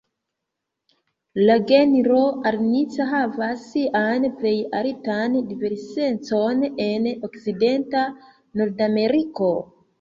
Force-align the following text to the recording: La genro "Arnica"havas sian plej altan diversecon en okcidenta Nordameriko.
La 1.49 1.57
genro 1.71 2.21
"Arnica"havas 2.51 3.67
sian 3.75 4.27
plej 4.41 4.55
altan 4.81 5.37
diversecon 5.53 6.67
en 6.89 7.09
okcidenta 7.31 8.11
Nordameriko. 8.61 9.57